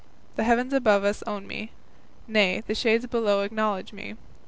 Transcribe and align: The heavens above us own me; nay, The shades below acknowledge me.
The 0.35 0.43
heavens 0.45 0.73
above 0.73 1.03
us 1.03 1.21
own 1.27 1.45
me; 1.45 1.69
nay, 2.27 2.63
The 2.65 2.73
shades 2.73 3.05
below 3.05 3.41
acknowledge 3.41 3.93
me. 3.93 4.15